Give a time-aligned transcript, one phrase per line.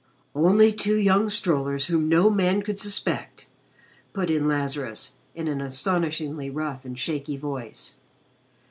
[0.33, 3.45] "Only two young strollers whom no man could suspect,"
[4.13, 7.97] put in Lazarus in an astonishingly rough and shaky voice.